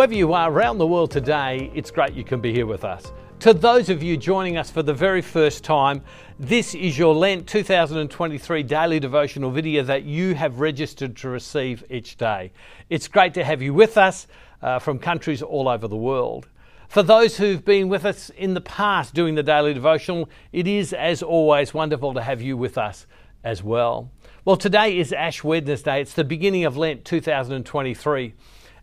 Wherever 0.00 0.14
you 0.14 0.32
are 0.32 0.50
around 0.50 0.78
the 0.78 0.86
world 0.86 1.10
today, 1.10 1.70
it's 1.74 1.90
great 1.90 2.14
you 2.14 2.24
can 2.24 2.40
be 2.40 2.54
here 2.54 2.64
with 2.64 2.86
us. 2.86 3.12
To 3.40 3.52
those 3.52 3.90
of 3.90 4.02
you 4.02 4.16
joining 4.16 4.56
us 4.56 4.70
for 4.70 4.82
the 4.82 4.94
very 4.94 5.20
first 5.20 5.62
time, 5.62 6.02
this 6.38 6.74
is 6.74 6.96
your 6.96 7.14
Lent 7.14 7.46
2023 7.46 8.62
daily 8.62 8.98
devotional 8.98 9.50
video 9.50 9.82
that 9.82 10.04
you 10.04 10.34
have 10.34 10.58
registered 10.58 11.14
to 11.16 11.28
receive 11.28 11.84
each 11.90 12.16
day. 12.16 12.50
It's 12.88 13.08
great 13.08 13.34
to 13.34 13.44
have 13.44 13.60
you 13.60 13.74
with 13.74 13.98
us 13.98 14.26
uh, 14.62 14.78
from 14.78 14.98
countries 14.98 15.42
all 15.42 15.68
over 15.68 15.86
the 15.86 15.98
world. 15.98 16.48
For 16.88 17.02
those 17.02 17.36
who've 17.36 17.62
been 17.62 17.90
with 17.90 18.06
us 18.06 18.30
in 18.30 18.54
the 18.54 18.62
past 18.62 19.12
doing 19.12 19.34
the 19.34 19.42
daily 19.42 19.74
devotional, 19.74 20.30
it 20.50 20.66
is, 20.66 20.94
as 20.94 21.22
always, 21.22 21.74
wonderful 21.74 22.14
to 22.14 22.22
have 22.22 22.40
you 22.40 22.56
with 22.56 22.78
us 22.78 23.06
as 23.44 23.62
well. 23.62 24.10
Well, 24.46 24.56
today 24.56 24.96
is 24.96 25.12
Ash 25.12 25.44
Wednesday. 25.44 26.00
It's 26.00 26.14
the 26.14 26.24
beginning 26.24 26.64
of 26.64 26.78
Lent 26.78 27.04
2023. 27.04 28.32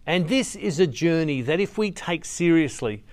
And 0.08 0.30
this 0.30 0.56
is 0.56 0.80
a 0.80 0.88
journey 0.88 1.42
that, 1.42 1.60
if 1.60 1.78
we 1.78 1.92
take 1.92 2.24
seriously, 2.24 3.04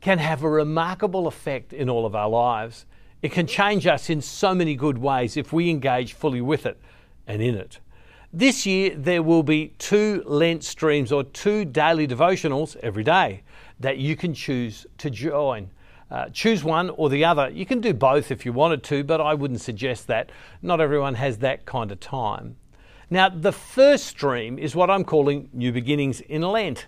can 0.00 0.18
have 0.18 0.44
a 0.44 0.48
remarkable 0.48 1.26
effect 1.26 1.72
in 1.72 1.90
all 1.90 2.06
of 2.06 2.14
our 2.14 2.28
lives. 2.28 2.86
It 3.22 3.32
can 3.32 3.48
change 3.48 3.88
us 3.88 4.08
in 4.08 4.20
so 4.20 4.54
many 4.54 4.76
good 4.76 4.98
ways 4.98 5.36
if 5.36 5.52
we 5.52 5.68
engage 5.68 6.12
fully 6.12 6.40
with 6.40 6.64
it 6.64 6.78
and 7.26 7.42
in 7.42 7.56
it. 7.56 7.80
This 8.32 8.66
year, 8.66 8.94
there 8.96 9.22
will 9.22 9.42
be 9.42 9.74
two 9.78 10.22
Lent 10.26 10.62
streams 10.62 11.10
or 11.10 11.24
two 11.24 11.64
daily 11.64 12.06
devotionals 12.06 12.76
every 12.76 13.02
day 13.02 13.42
that 13.80 13.98
you 13.98 14.14
can 14.14 14.32
choose 14.32 14.86
to 14.98 15.10
join. 15.10 15.70
Uh, 16.08 16.28
choose 16.28 16.62
one 16.62 16.90
or 16.90 17.08
the 17.08 17.24
other. 17.24 17.48
You 17.48 17.66
can 17.66 17.80
do 17.80 17.92
both 17.92 18.30
if 18.30 18.46
you 18.46 18.52
wanted 18.52 18.84
to, 18.84 19.02
but 19.02 19.20
I 19.20 19.34
wouldn't 19.34 19.60
suggest 19.60 20.06
that. 20.06 20.30
Not 20.62 20.80
everyone 20.80 21.14
has 21.14 21.38
that 21.38 21.64
kind 21.64 21.90
of 21.90 21.98
time. 21.98 22.56
Now, 23.10 23.28
the 23.28 23.52
first 23.52 24.06
stream 24.06 24.58
is 24.58 24.74
what 24.74 24.90
I'm 24.90 25.04
calling 25.04 25.48
New 25.52 25.72
Beginnings 25.72 26.20
in 26.20 26.42
Lent. 26.42 26.86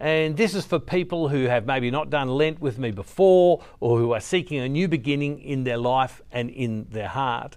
And 0.00 0.36
this 0.36 0.54
is 0.54 0.64
for 0.64 0.78
people 0.78 1.28
who 1.28 1.44
have 1.44 1.66
maybe 1.66 1.90
not 1.90 2.08
done 2.08 2.28
Lent 2.28 2.60
with 2.60 2.78
me 2.78 2.90
before 2.90 3.62
or 3.80 3.98
who 3.98 4.12
are 4.12 4.20
seeking 4.20 4.58
a 4.58 4.68
new 4.68 4.88
beginning 4.88 5.40
in 5.40 5.64
their 5.64 5.76
life 5.76 6.22
and 6.30 6.50
in 6.50 6.86
their 6.90 7.08
heart. 7.08 7.56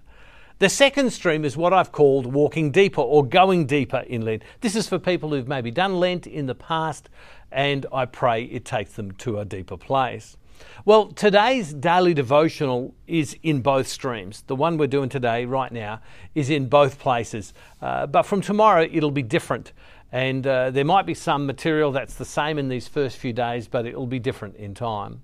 The 0.62 0.70
second 0.70 1.10
stream 1.10 1.44
is 1.44 1.58
what 1.58 1.74
I've 1.74 1.92
called 1.92 2.28
walking 2.28 2.70
deeper 2.70 3.02
or 3.02 3.26
going 3.26 3.66
deeper 3.66 4.02
in 4.02 4.22
Lent. 4.22 4.44
This 4.60 4.76
is 4.76 4.88
for 4.88 5.00
people 5.00 5.32
who've 5.32 5.48
maybe 5.48 5.72
done 5.72 6.00
Lent 6.00 6.28
in 6.28 6.46
the 6.46 6.54
past, 6.54 7.10
and 7.52 7.88
I 7.92 8.06
pray 8.06 8.44
it 8.44 8.64
takes 8.64 8.94
them 8.94 9.10
to 9.14 9.40
a 9.40 9.44
deeper 9.44 9.76
place. 9.76 10.38
Well, 10.86 11.08
today's 11.08 11.74
daily 11.74 12.14
devotional 12.14 12.94
is 13.08 13.36
in 13.42 13.64
both 13.64 13.88
streams. 13.88 14.44
The 14.46 14.56
one 14.56 14.78
we're 14.78 14.86
doing 14.86 15.10
today, 15.10 15.46
right 15.46 15.72
now, 15.72 16.00
is 16.36 16.52
in 16.52 16.70
both 16.70 17.00
places. 17.00 17.56
Uh, 17.82 18.06
but 18.06 18.28
from 18.28 18.42
tomorrow, 18.42 18.84
it'll 18.84 19.10
be 19.10 19.24
different. 19.24 19.74
And 20.12 20.46
uh, 20.46 20.70
there 20.70 20.86
might 20.86 21.08
be 21.08 21.16
some 21.16 21.48
material 21.48 21.92
that's 21.92 22.14
the 22.14 22.24
same 22.24 22.60
in 22.60 22.70
these 22.70 22.88
first 22.88 23.18
few 23.18 23.34
days, 23.34 23.68
but 23.68 23.88
it'll 23.88 24.06
be 24.06 24.20
different 24.20 24.58
in 24.58 24.76
time. 24.76 25.24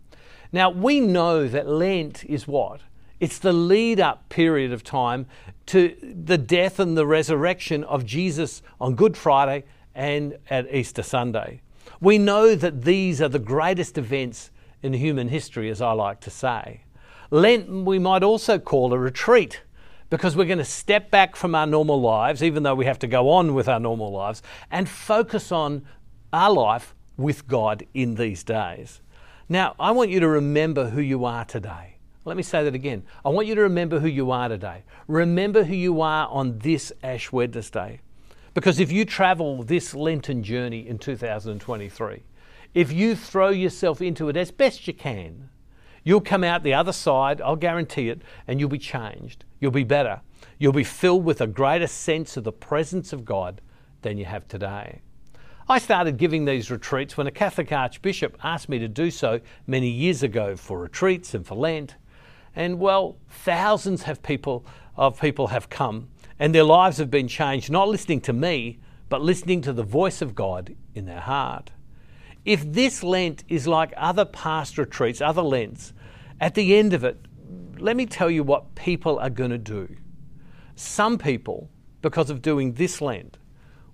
Now, 0.51 0.71
we 0.71 0.99
know 0.99 1.47
that 1.47 1.69
Lent 1.69 2.25
is 2.25 2.47
what? 2.47 2.81
It's 3.19 3.39
the 3.39 3.53
lead 3.53 3.99
up 3.99 4.29
period 4.29 4.71
of 4.71 4.83
time 4.83 5.25
to 5.67 5.95
the 6.01 6.37
death 6.37 6.79
and 6.79 6.95
the 6.95 7.07
resurrection 7.07 7.83
of 7.83 8.05
Jesus 8.05 8.61
on 8.79 8.93
Good 8.93 9.17
Friday 9.17 9.63
and 9.95 10.37
at 10.51 10.71
Easter 10.73 11.01
Sunday. 11.01 11.61
We 11.99 12.19
know 12.19 12.53
that 12.53 12.83
these 12.83 13.19
are 13.19 13.29
the 13.29 13.39
greatest 13.39 13.97
events 13.97 14.51
in 14.83 14.93
human 14.93 15.29
history, 15.29 15.71
as 15.71 15.81
I 15.81 15.93
like 15.93 16.19
to 16.21 16.29
say. 16.29 16.83
Lent, 17.31 17.67
we 17.67 17.97
might 17.97 18.21
also 18.21 18.59
call 18.59 18.93
a 18.93 18.99
retreat 18.99 19.61
because 20.11 20.35
we're 20.35 20.45
going 20.45 20.59
to 20.59 20.63
step 20.63 21.09
back 21.09 21.35
from 21.35 21.55
our 21.55 21.65
normal 21.65 21.99
lives, 21.99 22.43
even 22.43 22.61
though 22.61 22.75
we 22.75 22.85
have 22.85 22.99
to 22.99 23.07
go 23.07 23.31
on 23.31 23.55
with 23.55 23.67
our 23.67 23.79
normal 23.79 24.11
lives, 24.11 24.43
and 24.69 24.87
focus 24.87 25.51
on 25.51 25.83
our 26.31 26.51
life 26.51 26.93
with 27.17 27.47
God 27.47 27.83
in 27.95 28.13
these 28.13 28.43
days. 28.43 29.01
Now, 29.49 29.75
I 29.79 29.91
want 29.91 30.11
you 30.11 30.19
to 30.19 30.27
remember 30.27 30.91
who 30.91 31.01
you 31.01 31.25
are 31.25 31.43
today. 31.43 31.96
Let 32.27 32.35
me 32.35 32.43
say 32.43 32.61
that 32.65 32.75
again. 32.75 33.03
I 33.23 33.29
want 33.29 33.47
you 33.47 33.55
to 33.55 33.61
remember 33.61 34.01
who 34.01 34.09
you 34.09 34.31
are 34.31 34.49
today. 34.49 34.83
Remember 35.07 35.63
who 35.63 35.73
you 35.73 36.01
are 36.01 36.27
on 36.27 36.59
this 36.59 36.91
Ash 37.01 37.31
Wednesday. 37.31 38.01
Because 38.53 38.81
if 38.81 38.91
you 38.91 39.05
travel 39.05 39.63
this 39.63 39.93
Lenten 39.93 40.43
journey 40.43 40.85
in 40.85 40.97
2023, 40.97 42.23
if 42.73 42.91
you 42.91 43.15
throw 43.15 43.47
yourself 43.47 44.01
into 44.01 44.27
it 44.27 44.35
as 44.35 44.51
best 44.51 44.87
you 44.87 44.93
can, 44.93 45.49
you'll 46.03 46.19
come 46.19 46.43
out 46.43 46.63
the 46.63 46.73
other 46.73 46.91
side, 46.91 47.39
I'll 47.39 47.55
guarantee 47.55 48.09
it, 48.09 48.23
and 48.45 48.59
you'll 48.59 48.67
be 48.67 48.77
changed. 48.77 49.45
You'll 49.61 49.71
be 49.71 49.85
better. 49.85 50.19
You'll 50.59 50.73
be 50.73 50.83
filled 50.83 51.23
with 51.23 51.39
a 51.39 51.47
greater 51.47 51.87
sense 51.87 52.35
of 52.35 52.43
the 52.43 52.51
presence 52.51 53.13
of 53.13 53.23
God 53.23 53.61
than 54.01 54.17
you 54.17 54.25
have 54.25 54.49
today. 54.49 54.99
I 55.69 55.79
started 55.79 56.17
giving 56.17 56.43
these 56.43 56.69
retreats 56.69 57.15
when 57.15 57.27
a 57.27 57.31
Catholic 57.31 57.71
Archbishop 57.71 58.37
asked 58.43 58.67
me 58.67 58.79
to 58.79 58.89
do 58.89 59.11
so 59.11 59.39
many 59.65 59.87
years 59.87 60.23
ago 60.23 60.57
for 60.57 60.77
retreats 60.77 61.33
and 61.33 61.47
for 61.47 61.55
Lent. 61.55 61.95
And 62.57 62.79
well, 62.79 63.17
thousands 63.29 64.03
people 64.23 64.65
of 64.95 65.21
people 65.21 65.47
have 65.47 65.69
come 65.69 66.09
and 66.39 66.55
their 66.55 66.63
lives 66.63 66.97
have 66.97 67.11
been 67.11 67.27
changed 67.27 67.69
not 67.69 67.87
listening 67.87 68.19
to 68.21 68.33
me, 68.33 68.79
but 69.09 69.21
listening 69.21 69.61
to 69.61 69.73
the 69.73 69.83
voice 69.83 70.23
of 70.23 70.33
God 70.33 70.75
in 70.95 71.05
their 71.05 71.19
heart. 71.19 71.69
If 72.45 72.73
this 72.73 73.03
Lent 73.03 73.43
is 73.47 73.67
like 73.67 73.93
other 73.95 74.25
past 74.25 74.79
retreats, 74.79 75.21
other 75.21 75.43
Lents, 75.43 75.93
at 76.41 76.55
the 76.55 76.75
end 76.75 76.93
of 76.93 77.03
it, 77.03 77.23
let 77.77 77.95
me 77.95 78.07
tell 78.07 78.31
you 78.31 78.41
what 78.43 78.73
people 78.73 79.19
are 79.19 79.29
going 79.29 79.51
to 79.51 79.59
do. 79.59 79.95
Some 80.75 81.19
people, 81.19 81.69
because 82.01 82.31
of 82.31 82.41
doing 82.41 82.73
this 82.73 83.01
Lent, 83.01 83.37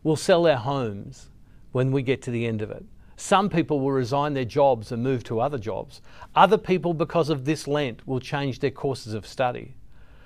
will 0.04 0.16
sell 0.16 0.44
their 0.44 0.56
homes 0.56 1.28
when 1.74 1.92
we 1.92 2.02
get 2.02 2.22
to 2.22 2.32
the 2.32 2.46
end 2.46 2.62
of 2.62 2.72
it. 2.72 2.86
Some 3.16 3.50
people 3.50 3.80
will 3.80 3.92
resign 3.92 4.34
their 4.34 4.46
jobs 4.46 4.92
and 4.92 5.04
move 5.04 5.24
to 5.26 5.40
other 5.40 5.58
jobs. 5.58 6.02
Other 6.36 6.58
people, 6.58 6.94
because 6.94 7.30
of 7.30 7.46
this 7.46 7.68
Lent, 7.68 8.08
will 8.08 8.20
change 8.20 8.60
their 8.60 8.72
courses 8.72 9.14
of 9.14 9.28
study. 9.28 9.76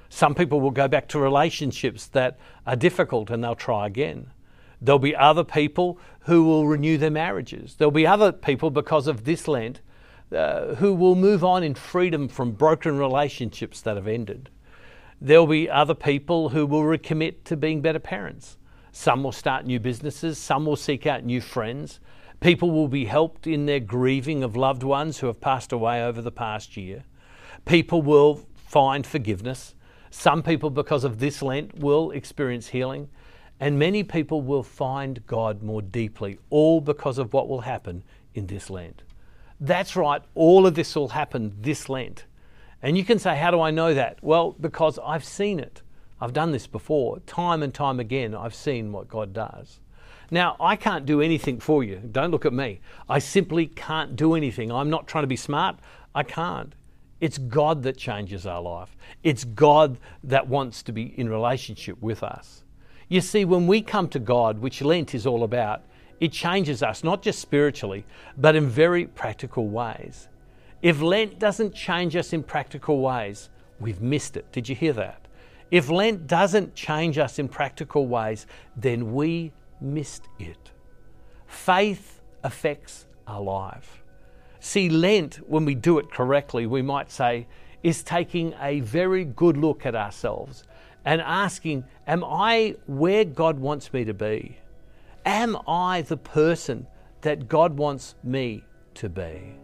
Some 0.10 0.36
people 0.36 0.62
will 0.62 0.72
go 0.72 0.88
back 0.88 1.08
to 1.10 1.20
relationships 1.20 2.08
that 2.08 2.40
are 2.66 2.76
difficult 2.78 3.30
and 3.30 3.44
they'll 3.44 3.56
try 3.56 3.88
again. 3.88 4.32
There'll 4.82 5.00
be 5.00 5.16
other 5.16 5.44
people 5.44 6.00
who 6.22 6.44
will 6.46 6.68
renew 6.68 6.98
their 6.98 7.12
marriages. 7.12 7.76
There'll 7.76 7.92
be 7.92 8.08
other 8.08 8.32
people, 8.32 8.70
because 8.70 9.08
of 9.08 9.26
this 9.26 9.48
Lent, 9.48 9.82
uh, 10.34 10.76
who 10.76 10.94
will 10.94 11.16
move 11.16 11.44
on 11.44 11.64
in 11.64 11.74
freedom 11.74 12.28
from 12.28 12.52
broken 12.52 12.98
relationships 12.98 13.82
that 13.82 13.96
have 13.96 14.08
ended. 14.08 14.50
There'll 15.20 15.48
be 15.48 15.70
other 15.70 15.96
people 15.96 16.50
who 16.50 16.66
will 16.66 16.84
recommit 16.84 17.44
to 17.46 17.58
being 17.58 17.82
better 17.82 18.00
parents. 18.00 18.58
Some 18.92 19.24
will 19.24 19.32
start 19.32 19.66
new 19.66 19.80
businesses, 19.80 20.38
some 20.38 20.66
will 20.66 20.76
seek 20.76 21.08
out 21.08 21.24
new 21.24 21.42
friends. 21.42 22.00
People 22.40 22.72
will 22.72 22.88
be 22.88 23.06
helped 23.06 23.48
in 23.48 23.66
their 23.66 23.80
grieving 23.80 24.44
of 24.44 24.56
loved 24.56 24.84
ones 24.84 25.20
who 25.20 25.28
have 25.28 25.42
passed 25.42 25.72
away 25.72 26.04
over 26.04 26.22
the 26.22 26.32
past 26.32 26.78
year. 26.78 27.04
People 27.66 28.02
will 28.02 28.46
find 28.56 29.06
forgiveness. 29.08 29.74
Some 30.12 30.44
people, 30.44 30.70
because 30.70 31.04
of 31.04 31.20
this 31.20 31.42
Lent, 31.42 31.80
will 31.80 32.12
experience 32.12 32.68
healing. 32.68 33.10
And 33.60 33.80
many 33.80 34.04
people 34.04 34.42
will 34.42 34.62
find 34.62 35.26
God 35.26 35.64
more 35.64 35.82
deeply, 35.82 36.38
all 36.52 36.80
because 36.80 37.18
of 37.18 37.34
what 37.34 37.50
will 37.50 37.62
happen 37.62 38.04
in 38.36 38.46
this 38.48 38.70
Lent. 38.70 39.02
That's 39.60 39.96
right, 39.96 40.22
all 40.36 40.68
of 40.68 40.76
this 40.76 40.96
will 40.96 41.10
happen 41.10 41.56
this 41.60 41.90
Lent. 41.90 42.26
And 42.84 42.96
you 42.96 43.04
can 43.04 43.18
say, 43.18 43.36
How 43.36 43.50
do 43.50 43.60
I 43.60 43.72
know 43.72 43.96
that? 43.96 44.20
Well, 44.22 44.56
because 44.60 45.00
I've 45.04 45.24
seen 45.24 45.60
it. 45.60 45.82
I've 46.22 46.34
done 46.34 46.52
this 46.52 46.68
before. 46.68 47.20
Time 47.22 47.64
and 47.64 47.74
time 47.74 48.00
again, 48.00 48.36
I've 48.36 48.56
seen 48.56 48.92
what 48.92 49.08
God 49.08 49.34
does. 49.34 49.80
Now, 50.30 50.58
I 50.60 50.76
can't 50.76 51.06
do 51.06 51.22
anything 51.22 51.60
for 51.60 51.84
you. 51.84 52.02
Don't 52.12 52.32
look 52.32 52.46
at 52.46 52.54
me. 52.54 52.82
I 53.08 53.20
simply 53.20 53.68
can't 53.68 54.16
do 54.16 54.36
anything. 54.36 54.72
I'm 54.72 54.90
not 54.90 55.08
trying 55.08 55.24
to 55.24 55.28
be 55.28 55.38
smart. 55.38 55.78
I 56.14 56.24
can't. 56.24 56.74
It's 57.20 57.38
God 57.38 57.84
that 57.84 57.98
changes 57.98 58.46
our 58.46 58.62
life, 58.62 58.96
it's 59.24 59.44
God 59.44 60.00
that 60.24 60.48
wants 60.48 60.84
to 60.84 60.92
be 60.92 61.18
in 61.20 61.30
relationship 61.30 62.00
with 62.02 62.22
us. 62.24 62.64
You 63.10 63.22
see, 63.22 63.46
when 63.46 63.68
we 63.68 63.82
come 63.82 64.10
to 64.10 64.20
God, 64.20 64.60
which 64.60 64.82
Lent 64.82 65.16
is 65.16 65.26
all 65.26 65.44
about, 65.44 65.84
it 66.20 66.32
changes 66.32 66.84
us, 66.84 67.04
not 67.04 67.22
just 67.22 67.40
spiritually, 67.40 68.06
but 68.38 68.56
in 68.56 68.68
very 68.68 69.06
practical 69.06 69.68
ways. 69.68 70.28
If 70.82 71.02
Lent 71.02 71.40
doesn't 71.40 71.74
change 71.74 72.16
us 72.16 72.34
in 72.34 72.44
practical 72.44 73.00
ways, 73.00 73.50
we've 73.80 74.02
missed 74.02 74.38
it. 74.38 74.52
Did 74.52 74.68
you 74.68 74.76
hear 74.76 74.94
that? 74.94 75.28
If 75.72 75.90
Lent 75.90 76.28
doesn't 76.28 76.76
change 76.76 77.18
us 77.18 77.40
in 77.40 77.48
practical 77.48 78.08
ways, 78.08 78.46
then 78.76 79.14
we 79.14 79.52
missed 79.82 80.28
it. 80.40 80.72
Faith 81.46 82.22
affects 82.44 83.06
our 83.28 83.42
life. 83.42 84.04
See, 84.60 84.90
Lent, 84.90 85.36
when 85.48 85.66
we 85.66 85.76
do 85.76 86.00
it 86.00 86.12
correctly, 86.12 86.66
we 86.66 86.82
might 86.82 87.12
say, 87.12 87.48
is 87.84 88.04
taking 88.04 88.54
a 88.60 88.80
very 88.82 89.24
good 89.24 89.56
look 89.56 89.86
at 89.86 89.96
ourselves 89.96 90.64
and 91.06 91.22
asking, 91.22 91.86
Am 92.06 92.24
I 92.24 92.76
where 92.86 93.24
God 93.24 93.60
wants 93.60 93.94
me 93.94 94.04
to 94.06 94.14
be? 94.14 94.58
Am 95.26 95.58
I 95.68 96.02
the 96.02 96.18
person 96.18 96.88
that 97.22 97.48
God 97.48 97.78
wants 97.78 98.16
me 98.24 98.64
to 98.96 99.10
be? 99.10 99.56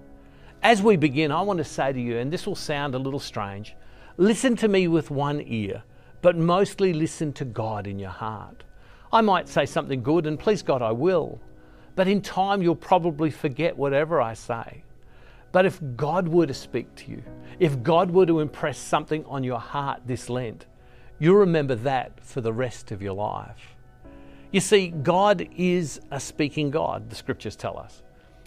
As 0.62 0.82
we 0.82 0.96
begin, 0.96 1.32
I 1.32 1.42
want 1.42 1.58
to 1.58 1.66
say 1.66 1.92
to 1.92 2.00
you, 2.00 2.18
and 2.18 2.32
this 2.32 2.48
will 2.48 2.56
sound 2.56 2.96
a 2.96 3.00
little 3.00 3.20
strange 3.20 3.76
listen 4.18 4.56
to 4.56 4.68
me 4.68 4.88
with 4.88 5.10
one 5.10 5.42
ear, 5.42 5.84
but 6.22 6.38
mostly 6.38 6.94
listen 6.94 7.34
to 7.34 7.44
God 7.46 7.88
in 7.88 7.98
your 7.98 8.12
heart. 8.12 8.64
I 9.14 9.22
might 9.22 9.48
say 9.48 9.68
something 9.68 10.02
good, 10.02 10.26
and 10.26 10.40
please 10.40 10.64
God, 10.64 10.82
I 10.82 10.92
will. 10.92 11.40
But 11.96 12.08
in 12.08 12.20
time, 12.20 12.64
you'll 12.64 12.76
probably 12.76 13.30
forget 13.30 13.78
whatever 13.78 14.20
I 14.20 14.34
say. 14.34 14.84
But 15.52 15.68
if 15.68 15.80
God 15.96 16.28
were 16.28 16.48
to 16.48 16.54
speak 16.54 16.94
to 16.96 17.12
you, 17.12 17.24
if 17.60 17.84
God 17.84 18.10
were 18.10 18.26
to 18.26 18.40
impress 18.40 18.80
something 18.80 19.24
on 19.26 19.44
your 19.44 19.60
heart 19.60 20.02
this 20.08 20.32
Lent, 20.32 20.66
you'll 21.20 21.36
remember 21.36 21.76
that 21.76 22.20
for 22.22 22.42
the 22.42 22.52
rest 22.52 22.92
of 22.92 23.04
your 23.04 23.14
life. 23.14 23.76
You 24.52 24.60
see, 24.60 24.88
God 24.88 25.48
is 25.56 26.02
a 26.10 26.20
speaking 26.20 26.72
God, 26.72 27.12
the 27.12 27.16
scriptures 27.16 27.56
tell 27.56 27.78
us. 27.78 28.02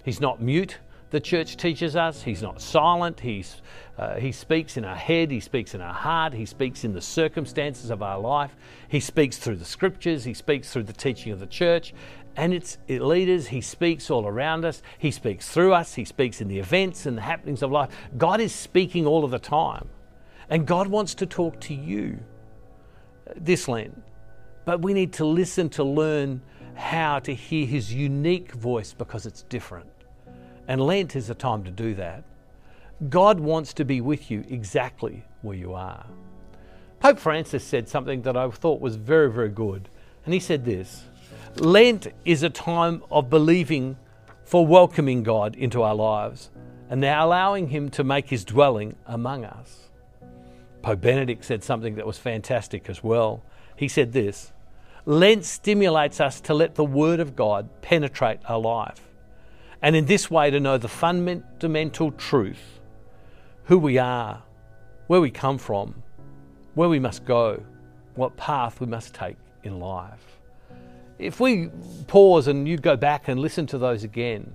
He's 0.05 0.21
not 0.21 0.43
mute, 0.43 0.79
the 1.11 1.20
church 1.20 1.56
teaches 1.56 1.94
us. 1.94 2.23
He's 2.23 2.43
not 2.43 2.61
silent. 2.61 3.20
He's, 3.20 3.62
uh, 3.99 4.17
he 4.17 4.32
speaks 4.32 4.76
in 4.76 4.85
our 4.85 4.97
head, 4.97 5.31
He 5.31 5.41
speaks 5.41 5.75
in 5.75 5.81
our 5.81 5.93
heart, 5.93 6.32
He 6.35 6.47
speaks 6.47 6.85
in 6.85 6.93
the 6.93 7.00
circumstances 7.00 7.91
of 7.91 8.03
our 8.03 8.19
life. 8.19 8.56
He 8.88 9.00
speaks 9.00 9.38
through 9.38 9.56
the 9.56 9.64
scriptures, 9.64 10.25
He 10.25 10.35
speaks 10.35 10.73
through 10.73 10.85
the 10.85 10.93
teaching 10.93 11.32
of 11.32 11.41
the 11.41 11.47
church. 11.47 11.94
And 12.38 12.53
its 12.53 12.76
leaders, 12.88 13.49
He 13.49 13.61
speaks 13.61 14.11
all 14.11 14.26
around 14.26 14.64
us. 14.64 14.82
He 14.99 15.11
speaks 15.11 15.49
through 15.49 15.73
us. 15.73 15.94
He 15.94 16.05
speaks 16.05 16.41
in 16.41 16.49
the 16.49 16.58
events 16.58 17.06
and 17.06 17.17
the 17.17 17.23
happenings 17.23 17.62
of 17.62 17.70
life. 17.70 17.91
God 18.19 18.41
is 18.41 18.55
speaking 18.55 19.06
all 19.06 19.25
of 19.25 19.31
the 19.31 19.38
time. 19.38 19.88
And 20.50 20.67
God 20.67 20.87
wants 20.88 21.14
to 21.17 21.26
talk 21.26 21.61
to 21.61 21.75
you 21.75 22.19
this 23.37 23.69
Lent. 23.69 24.02
But 24.64 24.82
we 24.82 24.93
need 24.93 25.12
to 25.14 25.25
listen 25.25 25.69
to 25.70 25.85
learn 25.85 26.43
how 26.75 27.20
to 27.20 27.35
hear 27.35 27.64
His 27.67 27.94
unique 27.94 28.52
voice 28.52 28.93
because 28.93 29.25
it's 29.25 29.43
different. 29.44 29.88
And 30.69 30.81
Lent 30.81 31.17
is 31.17 31.31
a 31.31 31.35
time 31.35 31.65
to 31.65 31.71
do 31.71 31.95
that. 31.95 32.25
God 33.09 33.41
wants 33.41 33.73
to 33.75 33.85
be 33.85 34.01
with 34.01 34.31
you 34.31 34.45
exactly 34.49 35.25
where 35.43 35.57
you 35.57 35.75
are. 35.75 36.07
Pope 37.01 37.19
Francis 37.19 37.63
said 37.63 37.89
something 37.89 38.23
that 38.23 38.37
I 38.37 38.49
thought 38.51 38.81
was 38.81 38.97
very, 38.97 39.31
very 39.31 39.51
good. 39.51 39.89
And 40.25 40.35
he 40.35 40.41
said 40.41 40.65
this 40.65 41.05
Lent 41.57 42.09
is 42.25 42.43
a 42.43 42.51
time 42.51 43.03
of 43.11 43.31
believing 43.31 43.97
for 44.45 44.67
welcoming 44.67 45.23
God 45.23 45.57
into 45.57 45.83
our 45.83 45.95
lives 45.95 46.51
and 46.89 47.01
now 47.01 47.27
allowing 47.27 47.69
Him 47.69 47.91
to 47.91 48.05
make 48.05 48.29
His 48.29 48.45
dwelling 48.45 48.97
among 49.07 49.45
us. 49.45 49.89
Pope 50.83 51.01
Benedict 51.01 51.45
said 51.45 51.65
something 51.65 51.97
that 51.97 52.07
was 52.07 52.19
fantastic 52.19 52.89
as 52.89 53.03
well. 53.03 53.43
He 53.77 53.89
said 53.89 54.12
this 54.12 54.53
Lent 55.05 55.45
stimulates 55.45 56.21
us 56.21 56.41
to 56.43 56.55
let 56.55 56.75
the 56.75 56.85
Word 56.85 57.21
of 57.21 57.37
God 57.37 57.69
penetrate 57.83 58.41
our 58.49 58.59
life 58.59 59.06
and 59.82 59.94
in 59.94 60.06
this 60.06 60.31
way 60.31 60.50
to 60.50 60.61
know 60.61 60.78
the 60.78 60.88
fundamental 60.88 62.12
truth 62.12 62.81
who 63.64 63.78
we 63.78 63.99
are, 63.99 64.43
where 65.08 65.20
we 65.20 65.31
come 65.31 65.58
from, 65.58 66.02
where 66.75 66.88
we 66.88 66.99
must 66.99 67.25
go, 67.25 67.62
what 68.14 68.37
path 68.37 68.81
we 68.81 68.87
must 68.87 69.14
take 69.14 69.37
in 69.64 69.78
life. 69.81 70.38
If 71.19 71.40
we 71.40 71.70
pause 72.06 72.46
and 72.46 72.69
you 72.69 72.76
go 72.76 72.96
back 72.96 73.28
and 73.28 73.40
listen 73.40 73.67
to 73.69 73.78
those 73.78 74.05
again, 74.05 74.52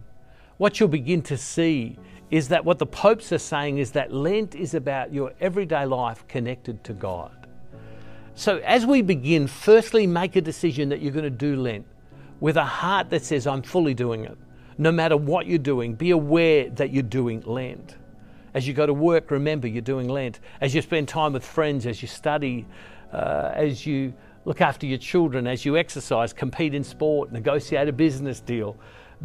what 0.58 0.80
you'll 0.80 0.90
begin 0.90 1.22
to 1.24 1.38
see 1.38 1.98
is 2.30 2.48
that 2.48 2.64
what 2.64 2.80
the 2.80 2.86
popes 2.86 3.32
are 3.34 3.38
saying 3.38 3.80
is 3.80 3.92
that 3.92 4.14
Lent 4.14 4.56
is 4.56 4.74
about 4.74 5.14
your 5.14 5.34
everyday 5.42 5.86
life 5.86 6.26
connected 6.28 6.84
to 6.86 6.94
God. 6.94 7.32
So, 8.36 8.58
as 8.60 8.86
we 8.86 9.02
begin, 9.02 9.48
firstly, 9.48 10.08
make 10.08 10.38
a 10.38 10.42
decision 10.42 10.88
that 10.90 11.02
you're 11.02 11.12
going 11.12 11.24
to 11.24 11.30
do 11.30 11.58
Lent 11.58 11.86
with 12.40 12.56
a 12.56 12.64
heart 12.64 13.10
that 13.10 13.24
says, 13.24 13.46
I'm 13.46 13.62
fully 13.62 13.94
doing 13.94 14.24
it 14.24 14.38
no 14.82 14.92
matter 14.92 15.16
what 15.16 15.46
you're 15.46 15.60
doing, 15.60 15.94
be 15.94 16.10
aware 16.10 16.68
that 16.72 16.90
you're 16.90 17.04
doing 17.04 17.40
Lent. 17.42 17.98
As 18.56 18.68
you 18.68 18.74
go 18.74 18.88
to 18.88 18.94
work, 18.94 19.30
remember 19.30 19.68
you're 19.68 19.80
doing 19.80 20.10
Lent. 20.10 20.40
As 20.60 20.74
you 20.74 20.82
spend 20.82 21.08
time 21.08 21.34
with 21.34 21.46
friends, 21.46 21.86
as 21.86 22.02
you 22.02 22.08
study, 22.08 22.66
uh, 23.14 23.52
as 23.54 23.86
you 23.86 24.12
look 24.44 24.60
after 24.60 24.88
your 24.88 24.98
children, 24.98 25.46
as 25.46 25.66
you 25.66 25.78
exercise, 25.78 26.34
compete 26.34 26.74
in 26.74 26.84
sport, 26.84 27.32
negotiate 27.32 27.90
a 27.90 27.94
business 27.94 28.40
deal, 28.40 28.76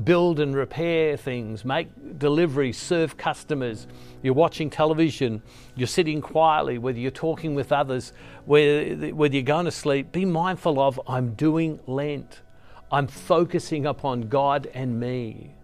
build 0.05 0.41
and 0.41 0.55
repair 0.55 1.17
things, 1.17 1.65
make 1.65 1.89
deliveries, 2.19 2.77
serve 2.77 3.17
customers, 3.17 3.87
you're 4.23 4.35
watching 4.35 4.69
television, 4.69 5.41
you're 5.75 5.87
sitting 5.87 6.21
quietly, 6.21 6.77
whether 6.77 6.99
you're 6.99 7.11
talking 7.11 7.55
with 7.55 7.73
others, 7.73 8.13
whether, 8.45 8.95
whether 9.15 9.35
you're 9.35 9.43
going 9.43 9.65
to 9.65 9.71
sleep, 9.71 10.13
be 10.13 10.27
mindful 10.27 10.79
of 10.79 11.01
I'm 11.09 11.33
doing 11.33 11.81
Lent. 11.87 12.43
I'm 12.91 13.09
focusing 13.09 13.87
upon 13.87 14.29
God 14.29 14.71
and 14.73 15.01
me. 15.01 15.55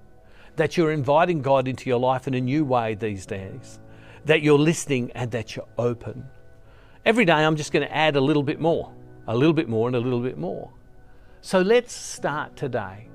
That 0.56 0.76
you're 0.76 0.92
inviting 0.92 1.40
God 1.40 1.68
into 1.68 1.88
your 1.88 2.00
life 2.00 2.26
in 2.26 2.34
a 2.34 2.40
new 2.40 2.64
way 2.64 2.94
these 2.94 3.26
days. 3.26 3.78
That 4.24 4.42
you're 4.42 4.58
listening 4.58 5.12
and 5.12 5.30
that 5.30 5.56
you're 5.56 5.68
open. 5.78 6.26
Every 7.04 7.24
day 7.24 7.32
I'm 7.32 7.56
just 7.56 7.72
going 7.72 7.86
to 7.86 7.94
add 7.94 8.16
a 8.16 8.20
little 8.20 8.42
bit 8.42 8.60
more, 8.60 8.92
a 9.26 9.36
little 9.36 9.52
bit 9.52 9.68
more, 9.68 9.88
and 9.88 9.96
a 9.96 10.00
little 10.00 10.20
bit 10.20 10.36
more. 10.36 10.70
So 11.40 11.60
let's 11.60 11.92
start 11.92 12.56
today. 12.56 13.08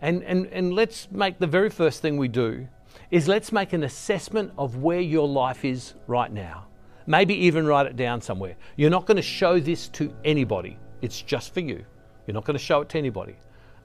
And, 0.00 0.22
and, 0.24 0.46
and 0.46 0.74
let's 0.74 1.08
make 1.10 1.38
the 1.38 1.46
very 1.46 1.70
first 1.70 2.02
thing 2.02 2.16
we 2.16 2.28
do 2.28 2.66
is 3.10 3.28
let's 3.28 3.52
make 3.52 3.72
an 3.72 3.84
assessment 3.84 4.52
of 4.58 4.76
where 4.76 5.00
your 5.00 5.28
life 5.28 5.64
is 5.64 5.94
right 6.06 6.32
now. 6.32 6.66
Maybe 7.06 7.34
even 7.34 7.66
write 7.66 7.86
it 7.86 7.96
down 7.96 8.20
somewhere. 8.20 8.56
You're 8.76 8.90
not 8.90 9.06
going 9.06 9.16
to 9.16 9.22
show 9.22 9.60
this 9.60 9.88
to 9.88 10.14
anybody, 10.24 10.78
it's 11.00 11.20
just 11.20 11.54
for 11.54 11.60
you. 11.60 11.84
You're 12.32 12.40
not 12.40 12.46
going 12.46 12.56
to 12.56 12.64
show 12.64 12.80
it 12.80 12.88
to 12.88 12.98
anybody. 12.98 13.36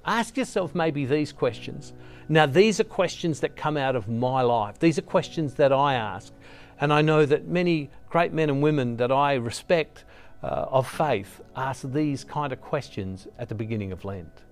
Ask 0.06 0.38
yourself 0.38 0.74
maybe 0.74 1.06
these 1.06 1.34
questions. 1.34 1.92
Now, 2.30 2.46
these 2.46 2.80
are 2.80 2.86
questions 2.86 3.42
that 3.42 3.58
come 3.58 3.76
out 3.76 3.94
of 3.98 4.08
my 4.08 4.42
life. 4.42 4.80
These 4.80 4.98
are 4.98 5.02
questions 5.02 5.56
that 5.56 5.74
I 5.74 5.96
ask. 5.96 6.32
And 6.80 6.94
I 6.94 7.02
know 7.02 7.26
that 7.26 7.50
many 7.50 7.90
great 8.10 8.32
men 8.32 8.50
and 8.50 8.62
women 8.62 8.96
that 8.98 9.12
I 9.12 9.34
respect 9.34 10.06
uh, 10.42 10.46
of 10.70 10.88
faith 10.88 11.42
ask 11.58 11.92
these 11.92 12.24
kind 12.24 12.54
of 12.54 12.62
questions 12.62 13.28
at 13.38 13.50
the 13.50 13.56
beginning 13.56 13.92
of 13.92 14.06
Lent. 14.06 14.44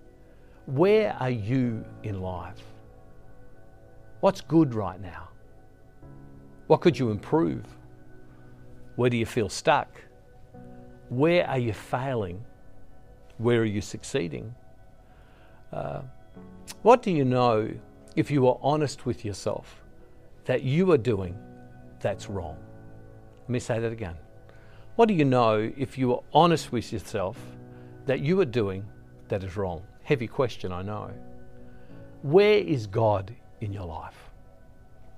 Where 0.66 1.16
are 1.22 1.30
you 1.30 1.86
in 2.04 2.22
life? 2.22 2.62
What's 4.20 4.42
good 4.42 4.76
right 4.76 5.00
now? 5.00 5.30
What 6.68 6.82
could 6.82 7.00
you 7.00 7.12
improve? 7.12 7.64
Where 8.98 9.10
do 9.10 9.16
you 9.16 9.26
feel 9.26 9.48
stuck? 9.48 9.88
Where 11.08 11.48
are 11.48 11.60
you 11.60 11.72
failing? 11.72 12.44
Where 13.38 13.62
are 13.62 13.66
you 13.66 13.82
succeeding? 13.82 14.56
Uh, 15.72 16.02
what 16.82 17.02
do 17.02 17.12
you 17.12 17.26
know 17.26 17.70
if 18.16 18.32
you 18.32 18.48
are 18.48 18.58
honest 18.62 19.06
with 19.06 19.26
yourself 19.26 19.84
that 20.46 20.64
you 20.64 20.92
are 20.92 20.98
doing 20.98 21.38
that's 22.00 22.30
wrong? 22.30 22.58
Let 23.42 23.50
me 23.50 23.60
say 23.60 23.80
that 23.80 23.92
again. 23.92 24.16
What 24.96 25.08
do 25.08 25.14
you 25.14 25.26
know 25.26 25.72
if 25.76 25.98
you 25.98 26.14
are 26.14 26.24
honest 26.34 26.72
with 26.72 26.94
yourself 26.94 27.38
that 28.06 28.22
you 28.22 28.40
are 28.40 28.46
doing 28.46 28.86
that 29.28 29.44
is 29.44 29.58
wrong? 29.58 29.84
Heavy 30.04 30.28
question, 30.28 30.72
I 30.72 30.82
know. 30.82 31.12
Where 32.22 32.60
is 32.60 32.88
God 32.88 33.36
in 33.60 33.74
your 33.74 33.86
life? 33.86 34.30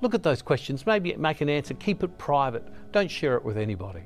Look 0.02 0.14
at 0.14 0.24
those 0.24 0.42
questions. 0.42 0.86
Maybe 0.86 1.16
make 1.16 1.42
an 1.42 1.50
answer. 1.50 1.74
Keep 1.76 2.04
it 2.04 2.18
private. 2.18 2.68
Don't 2.92 3.10
share 3.10 3.36
it 3.36 3.46
with 3.46 3.58
anybody. 3.58 4.04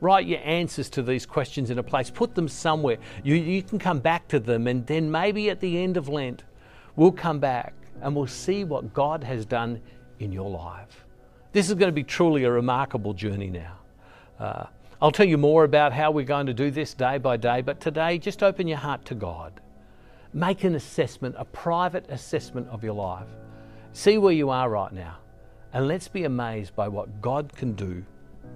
Write 0.00 0.26
your 0.26 0.40
answers 0.44 0.90
to 0.90 1.02
these 1.02 1.24
questions 1.24 1.70
in 1.70 1.78
a 1.78 1.82
place, 1.82 2.10
put 2.10 2.34
them 2.34 2.48
somewhere. 2.48 2.98
You, 3.24 3.34
you 3.34 3.62
can 3.62 3.78
come 3.78 3.98
back 3.98 4.28
to 4.28 4.38
them, 4.38 4.66
and 4.66 4.86
then 4.86 5.10
maybe 5.10 5.48
at 5.48 5.60
the 5.60 5.82
end 5.82 5.96
of 5.96 6.08
Lent, 6.08 6.42
we'll 6.96 7.12
come 7.12 7.38
back 7.38 7.72
and 8.02 8.14
we'll 8.14 8.26
see 8.26 8.64
what 8.64 8.92
God 8.92 9.24
has 9.24 9.46
done 9.46 9.80
in 10.18 10.32
your 10.32 10.50
life. 10.50 11.04
This 11.52 11.68
is 11.68 11.74
going 11.74 11.88
to 11.88 11.94
be 11.94 12.04
truly 12.04 12.44
a 12.44 12.50
remarkable 12.50 13.14
journey 13.14 13.48
now. 13.48 13.78
Uh, 14.38 14.66
I'll 15.00 15.12
tell 15.12 15.26
you 15.26 15.38
more 15.38 15.64
about 15.64 15.92
how 15.92 16.10
we're 16.10 16.26
going 16.26 16.46
to 16.46 16.54
do 16.54 16.70
this 16.70 16.92
day 16.92 17.16
by 17.16 17.38
day, 17.38 17.62
but 17.62 17.80
today, 17.80 18.18
just 18.18 18.42
open 18.42 18.68
your 18.68 18.78
heart 18.78 19.04
to 19.06 19.14
God. 19.14 19.60
Make 20.34 20.64
an 20.64 20.74
assessment, 20.74 21.34
a 21.38 21.46
private 21.46 22.10
assessment 22.10 22.68
of 22.68 22.84
your 22.84 22.94
life. 22.94 23.28
See 23.94 24.18
where 24.18 24.32
you 24.32 24.50
are 24.50 24.68
right 24.68 24.92
now, 24.92 25.16
and 25.72 25.88
let's 25.88 26.08
be 26.08 26.24
amazed 26.24 26.76
by 26.76 26.88
what 26.88 27.22
God 27.22 27.50
can 27.54 27.72
do 27.72 28.04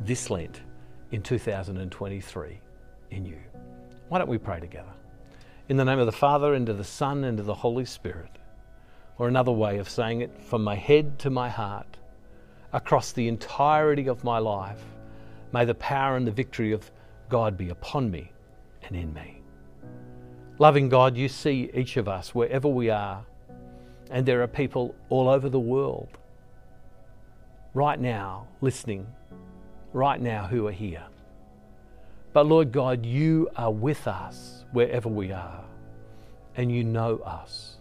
this 0.04 0.28
Lent 0.28 0.60
in 1.12 1.22
2023 1.22 2.60
in 3.10 3.26
you. 3.26 3.38
Why 4.08 4.18
don't 4.18 4.28
we 4.28 4.38
pray 4.38 4.60
together? 4.60 4.92
In 5.68 5.76
the 5.76 5.84
name 5.84 5.98
of 5.98 6.06
the 6.06 6.12
Father, 6.12 6.54
and 6.54 6.68
of 6.68 6.78
the 6.78 6.84
Son, 6.84 7.24
and 7.24 7.38
of 7.38 7.46
the 7.46 7.54
Holy 7.54 7.84
Spirit. 7.84 8.30
Or 9.18 9.28
another 9.28 9.52
way 9.52 9.78
of 9.78 9.88
saying 9.88 10.22
it, 10.22 10.42
from 10.42 10.64
my 10.64 10.74
head 10.74 11.18
to 11.20 11.30
my 11.30 11.48
heart, 11.48 11.96
across 12.72 13.12
the 13.12 13.28
entirety 13.28 14.08
of 14.08 14.24
my 14.24 14.38
life, 14.38 14.82
may 15.52 15.64
the 15.64 15.74
power 15.74 16.16
and 16.16 16.26
the 16.26 16.32
victory 16.32 16.72
of 16.72 16.90
God 17.28 17.56
be 17.56 17.68
upon 17.68 18.10
me 18.10 18.32
and 18.82 18.96
in 18.96 19.12
me. 19.12 19.42
Loving 20.58 20.88
God, 20.88 21.16
you 21.16 21.28
see 21.28 21.70
each 21.74 21.96
of 21.96 22.08
us 22.08 22.34
wherever 22.34 22.68
we 22.68 22.90
are, 22.90 23.24
and 24.10 24.26
there 24.26 24.42
are 24.42 24.48
people 24.48 24.94
all 25.08 25.28
over 25.28 25.48
the 25.48 25.60
world 25.60 26.18
right 27.74 28.00
now 28.00 28.48
listening 28.60 29.06
right 29.92 30.20
now 30.20 30.46
who 30.46 30.66
are 30.66 30.72
here. 30.72 31.04
But 32.32 32.46
Lord 32.46 32.70
God, 32.72 33.04
you 33.04 33.48
are 33.56 33.72
with 33.72 34.06
us 34.06 34.64
wherever 34.72 35.08
we 35.08 35.32
are, 35.32 35.64
and 36.56 36.70
you 36.70 36.84
know 36.84 37.18
us. 37.18 37.76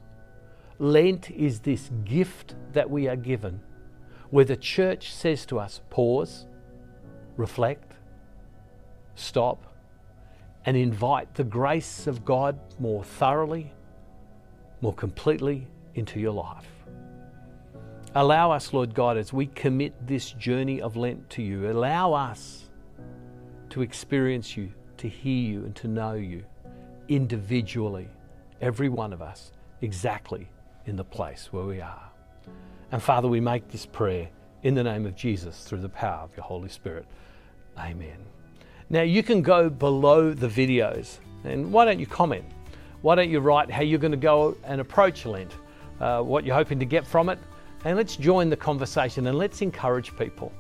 Lent 0.80 1.30
is 1.30 1.60
this 1.60 1.92
gift 2.06 2.56
that 2.74 2.89
we 2.89 3.08
are 3.08 3.16
given 3.16 3.60
where 4.30 4.46
the 4.46 4.56
church 4.56 5.13
says 5.13 5.46
to 5.48 5.60
us, 5.60 5.82
pause, 5.89 6.46
reflect, 7.36 7.94
stop, 9.16 9.63
and 10.66 10.78
invite 10.78 11.34
the 11.36 11.44
grace 11.44 12.08
of 12.08 12.25
God 12.25 12.60
more 12.80 13.04
thoroughly, 13.04 13.72
more 14.82 14.94
completely 14.94 15.68
into 15.96 16.20
your 16.20 16.34
life. 16.34 16.68
Allow 18.16 18.51
us, 18.51 18.74
Lord 18.74 18.96
God, 18.96 19.18
as 19.18 19.32
we 19.32 19.46
commit 19.48 19.94
this 20.08 20.32
journey 20.32 20.82
of 20.82 20.96
Lent 20.96 21.30
to 21.32 21.44
you, 21.44 21.72
allow 21.72 22.13
us 22.13 22.70
to 23.70 23.84
experience 23.84 24.58
you, 24.58 24.72
to 24.98 25.08
hear 25.08 25.51
you, 25.51 25.63
and 25.63 25.75
to 25.75 25.88
know 25.88 26.13
you 26.13 26.44
individually, 27.08 28.08
every 28.62 28.89
one 28.89 29.13
of 29.13 29.22
us, 29.22 29.51
exactly 29.82 30.48
in 30.88 30.96
the 30.96 31.04
place 31.04 31.50
where 31.51 31.66
we 31.66 31.82
are. 31.82 32.10
And 32.92 33.01
Father, 33.01 33.28
we 33.28 33.39
make 33.39 33.70
this 33.70 33.86
prayer 33.86 34.30
in 34.63 34.74
the 34.74 34.84
name 34.84 35.06
of 35.06 35.16
Jesus 35.16 35.63
through 35.63 35.82
the 35.82 35.89
power 35.89 36.24
of 36.24 36.36
your 36.36 36.46
Holy 36.46 36.70
Spirit. 36.70 37.06
Amen. 37.78 38.18
Now, 38.89 39.04
you 39.04 39.22
can 39.22 39.44
go 39.44 39.70
below 39.70 40.34
the 40.34 40.48
videos 40.48 41.20
and 41.44 41.72
why 41.72 41.86
don't 41.86 42.00
you 42.00 42.08
comment? 42.08 42.46
Why 43.04 43.13
don't 43.13 43.30
you 43.30 43.39
write 43.39 43.70
how 43.70 43.84
you're 43.84 44.00
going 44.00 44.12
to 44.12 44.18
go 44.18 44.58
and 44.63 44.82
approach 44.82 45.28
Lent, 45.28 45.51
uh, 46.00 46.22
what 46.22 46.44
you're 46.44 46.56
hoping 46.56 46.80
to 46.80 46.86
get 46.86 47.06
from 47.06 47.30
it, 47.30 47.38
and 47.86 47.98
let's 47.98 48.16
join 48.16 48.50
the 48.50 48.58
conversation 48.58 49.28
and 49.28 49.38
let's 49.38 49.62
encourage 49.62 50.16
people. 50.18 50.52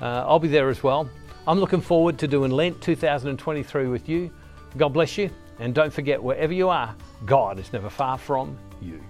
Uh, 0.00 0.24
I'll 0.26 0.38
be 0.38 0.48
there 0.48 0.68
as 0.68 0.82
well. 0.82 1.08
I'm 1.46 1.58
looking 1.58 1.80
forward 1.80 2.18
to 2.18 2.28
doing 2.28 2.50
Lent 2.50 2.80
2023 2.80 3.88
with 3.88 4.08
you. 4.08 4.30
God 4.76 4.90
bless 4.90 5.18
you, 5.18 5.30
and 5.58 5.74
don't 5.74 5.92
forget, 5.92 6.22
wherever 6.22 6.52
you 6.52 6.68
are, 6.68 6.94
God 7.26 7.58
is 7.58 7.72
never 7.72 7.90
far 7.90 8.18
from 8.18 8.56
you. 8.80 9.02